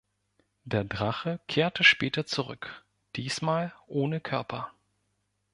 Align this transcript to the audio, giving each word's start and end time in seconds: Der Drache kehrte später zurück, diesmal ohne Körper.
Der 0.63 0.83
Drache 0.83 1.39
kehrte 1.47 1.83
später 1.83 2.25
zurück, 2.25 2.83
diesmal 3.15 3.71
ohne 3.85 4.19
Körper. 4.19 4.73